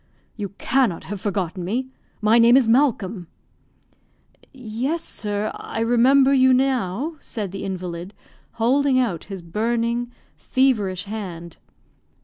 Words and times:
"You 0.35 0.49
cannot 0.57 1.03
have 1.03 1.21
forgotten 1.21 1.63
me 1.63 1.89
my 2.21 2.39
name 2.39 2.57
is 2.57 2.67
Malcolm." 2.67 3.27
"Yes, 4.51 5.03
sir; 5.03 5.51
I 5.53 5.79
remember 5.81 6.33
you 6.33 6.55
now," 6.55 7.17
said 7.19 7.51
the 7.51 7.63
invalid 7.63 8.15
holding 8.53 8.97
out 8.97 9.25
his 9.25 9.43
burning, 9.43 10.11
feverish 10.35 11.03
hand. 11.03 11.57